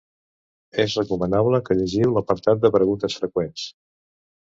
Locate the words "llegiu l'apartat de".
1.83-2.75